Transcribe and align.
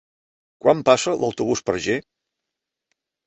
Quan 0.63 0.79
passa 0.87 1.13
l'autobús 1.23 1.63
per 1.69 1.75
Ger? 1.87 1.99